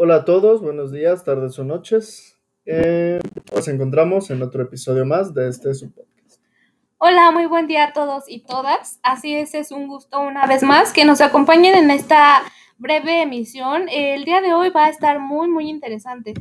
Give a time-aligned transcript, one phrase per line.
[0.00, 2.38] Hola a todos, buenos días, tardes o noches.
[2.64, 3.18] Eh,
[3.52, 6.40] nos encontramos en otro episodio más de este su podcast.
[6.98, 9.00] Hola, muy buen día a todos y todas.
[9.02, 12.42] Así es, es un gusto una vez más que nos acompañen en esta
[12.76, 13.88] breve emisión.
[13.90, 16.34] El día de hoy va a estar muy, muy interesante.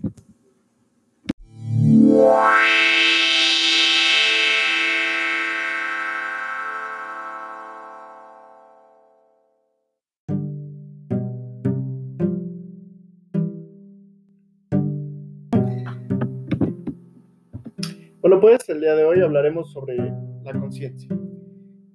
[18.28, 19.96] Bueno, pues el día de hoy hablaremos sobre
[20.44, 21.08] la conciencia.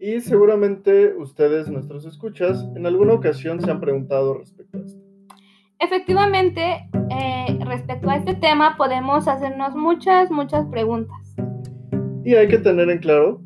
[0.00, 4.98] Y seguramente ustedes, nuestros escuchas, en alguna ocasión se han preguntado respecto a esto.
[5.78, 11.36] Efectivamente, eh, respecto a este tema podemos hacernos muchas, muchas preguntas.
[12.24, 13.42] Y hay que tener en claro,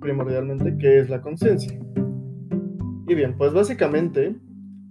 [0.00, 1.78] primordialmente, qué es la conciencia.
[3.06, 4.34] Y bien, pues básicamente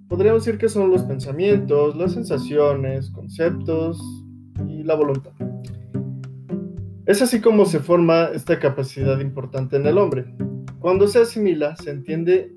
[0.08, 4.24] podríamos decir que son los pensamientos, las sensaciones, conceptos
[4.68, 5.32] y la voluntad.
[7.06, 10.26] Es así como se forma esta capacidad importante en el hombre.
[10.80, 12.52] Cuando se asimila, se entiende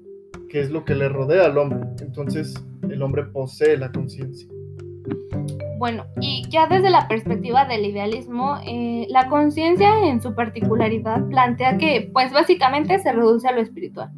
[0.51, 1.81] qué es lo que le rodea al hombre.
[2.01, 4.49] Entonces, el hombre posee la conciencia.
[5.79, 11.79] Bueno, y ya desde la perspectiva del idealismo, eh, la conciencia en su particularidad plantea
[11.79, 14.11] que, pues básicamente se reduce a lo espiritual,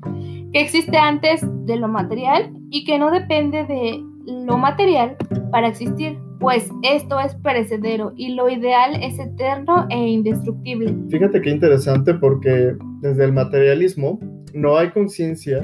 [0.53, 5.17] que existe antes de lo material y que no depende de lo material
[5.51, 10.95] para existir, pues esto es perecedero y lo ideal es eterno e indestructible.
[11.11, 14.21] Fíjate qué interesante porque desde el materialismo
[14.55, 15.61] no hay conciencia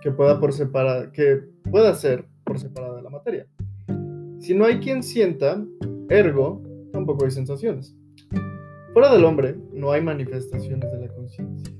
[0.00, 0.52] que pueda por
[1.10, 3.46] que pueda ser por separada de la materia.
[4.38, 5.64] Si no hay quien sienta,
[6.08, 7.96] ergo, tampoco hay sensaciones.
[8.92, 11.74] Fuera del hombre no hay manifestaciones de la conciencia.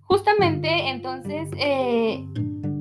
[0.00, 2.26] Justamente entonces eh,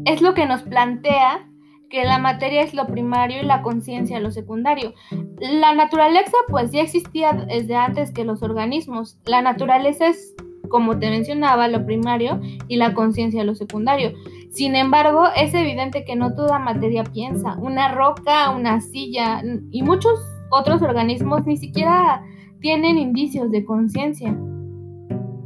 [0.05, 1.47] es lo que nos plantea
[1.93, 4.95] que la materia es lo primario y la conciencia lo secundario.
[5.39, 9.19] La naturaleza pues ya existía desde antes que los organismos.
[9.25, 10.33] La naturaleza es,
[10.69, 14.13] como te mencionaba, lo primario y la conciencia lo secundario.
[14.49, 17.59] Sin embargo, es evidente que no toda materia piensa.
[17.59, 22.23] Una roca, una silla y muchos otros organismos ni siquiera
[22.59, 24.35] tienen indicios de conciencia.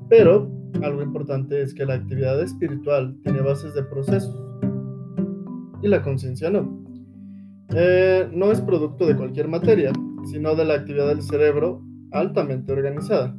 [0.08, 0.50] Pero
[0.82, 4.47] algo importante es que la actividad espiritual tiene bases de procesos
[5.82, 6.84] y la conciencia no.
[7.76, 9.92] Eh, no es producto de cualquier materia,
[10.26, 13.36] sino de la actividad del cerebro altamente organizada.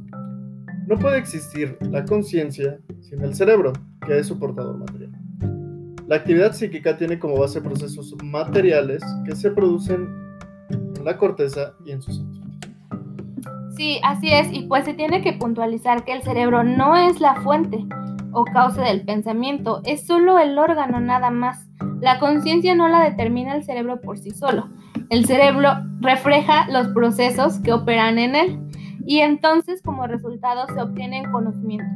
[0.87, 3.73] No puede existir la conciencia sin el cerebro,
[4.07, 5.13] que es su portador material.
[6.07, 10.09] La actividad psíquica tiene como base procesos materiales que se producen
[10.71, 12.49] en la corteza y en sus sentidos.
[13.77, 17.43] Sí, así es, y pues se tiene que puntualizar que el cerebro no es la
[17.43, 17.85] fuente
[18.33, 21.69] o causa del pensamiento, es solo el órgano nada más.
[22.01, 24.69] La conciencia no la determina el cerebro por sí solo.
[25.11, 25.71] El cerebro
[26.01, 28.61] refleja los procesos que operan en él
[29.05, 31.89] y entonces como resultado se obtienen conocimientos.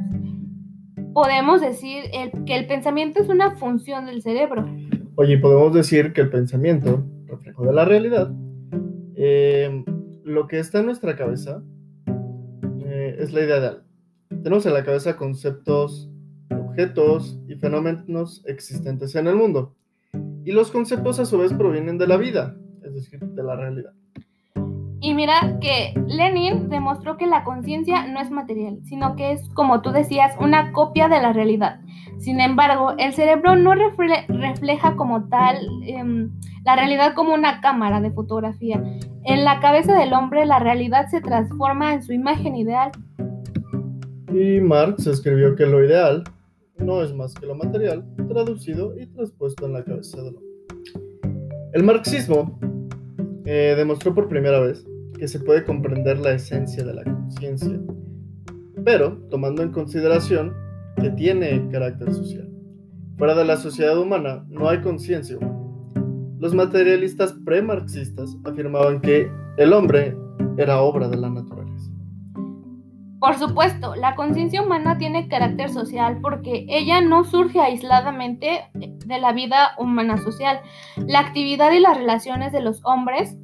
[1.13, 2.05] Podemos decir
[2.45, 4.65] que el pensamiento es una función del cerebro.
[5.15, 8.33] Oye, podemos decir que el pensamiento, reflejo de la realidad,
[9.15, 9.83] eh,
[10.23, 11.63] lo que está en nuestra cabeza
[12.83, 13.83] eh, es la idea de algo.
[14.29, 16.09] Tenemos en la cabeza conceptos,
[16.49, 19.75] objetos y fenómenos existentes en el mundo.
[20.45, 23.93] Y los conceptos a su vez provienen de la vida, es decir, de la realidad.
[24.99, 29.81] Y mira que Lenin demostró que la conciencia no es material, sino que es, como
[29.81, 31.81] tú decías, una copia de la realidad.
[32.19, 36.31] Sin embargo, el cerebro no refleja como tal em,
[36.63, 38.81] la realidad como una cámara de fotografía.
[39.25, 42.91] En la cabeza del hombre la realidad se transforma en su imagen ideal.
[44.31, 46.23] Y Marx escribió que lo ideal
[46.83, 50.53] no es más que lo material traducido y transpuesto en la cabeza del hombre.
[51.73, 52.59] El marxismo
[53.45, 54.85] eh, demostró por primera vez
[55.17, 57.79] que se puede comprender la esencia de la conciencia,
[58.83, 60.53] pero tomando en consideración
[61.01, 62.49] que tiene carácter social.
[63.17, 65.59] Fuera de la sociedad humana no hay conciencia humana.
[66.39, 70.15] Los materialistas premarxistas afirmaban que el hombre
[70.57, 71.52] era obra de la naturaleza.
[73.23, 79.31] Por supuesto, la conciencia humana tiene carácter social porque ella no surge aisladamente de la
[79.31, 80.59] vida humana social.
[80.97, 83.37] La actividad y las relaciones de los hombres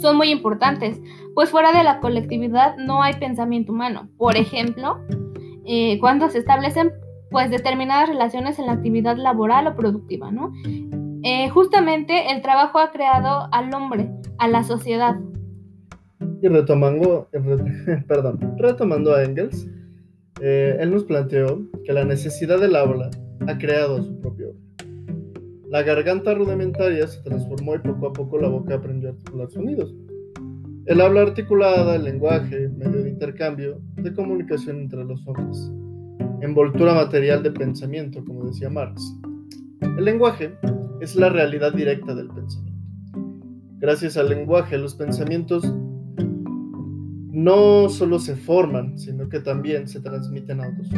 [0.00, 1.00] son muy importantes,
[1.34, 4.10] pues fuera de la colectividad no hay pensamiento humano.
[4.16, 5.00] Por ejemplo,
[5.64, 6.92] eh, cuando se establecen
[7.32, 10.52] pues determinadas relaciones en la actividad laboral o productiva, ¿no?
[11.24, 14.08] Eh, justamente el trabajo ha creado al hombre,
[14.38, 15.16] a la sociedad,
[16.46, 17.28] y retomando,
[18.08, 19.68] perdón, retomando a Engels,
[20.40, 23.10] eh, él nos planteó que la necesidad del aula
[23.48, 24.62] ha creado su propio orden.
[25.68, 29.92] La garganta rudimentaria se transformó y poco a poco la boca aprendió a articular sonidos.
[30.86, 35.72] El habla articulada, el lenguaje, medio de intercambio, de comunicación entre los hombres.
[36.42, 39.02] Envoltura material de pensamiento, como decía Marx.
[39.80, 40.54] El lenguaje
[41.00, 42.80] es la realidad directa del pensamiento.
[43.78, 45.64] Gracias al lenguaje, los pensamientos
[47.36, 50.88] no solo se forman, sino que también se transmiten a otros.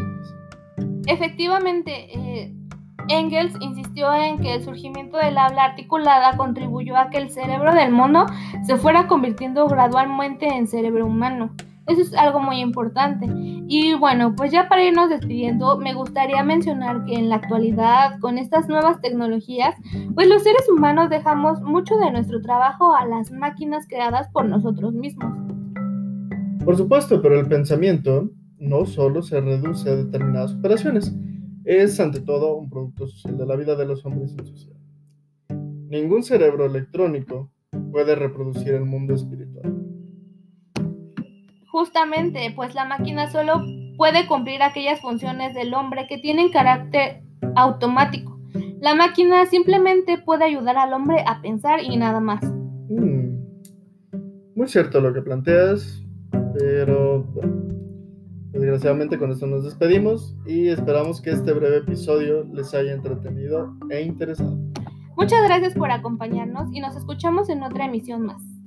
[1.06, 2.54] Efectivamente, eh,
[3.08, 7.90] Engels insistió en que el surgimiento del habla articulada contribuyó a que el cerebro del
[7.90, 8.26] mono
[8.64, 11.50] se fuera convirtiendo gradualmente en cerebro humano.
[11.88, 13.26] Eso es algo muy importante.
[13.66, 18.38] Y bueno, pues ya para irnos despidiendo, me gustaría mencionar que en la actualidad, con
[18.38, 19.74] estas nuevas tecnologías,
[20.14, 24.94] pues los seres humanos dejamos mucho de nuestro trabajo a las máquinas creadas por nosotros
[24.94, 25.57] mismos.
[26.64, 31.14] Por supuesto, pero el pensamiento no solo se reduce a determinadas operaciones,
[31.64, 34.78] es ante todo un producto social de la vida de los hombres en sociedad.
[35.90, 37.50] Ningún cerebro electrónico
[37.92, 39.74] puede reproducir el mundo espiritual.
[41.70, 43.62] Justamente, pues la máquina solo
[43.96, 47.22] puede cumplir aquellas funciones del hombre que tienen carácter
[47.54, 48.38] automático.
[48.80, 52.42] La máquina simplemente puede ayudar al hombre a pensar y nada más.
[52.88, 53.38] Mm,
[54.54, 56.02] muy cierto lo que planteas,
[56.58, 57.24] pero
[58.52, 64.02] Desgraciadamente con esto nos despedimos y esperamos que este breve episodio les haya entretenido e
[64.02, 64.56] interesado.
[65.16, 68.57] Muchas gracias por acompañarnos y nos escuchamos en otra emisión más.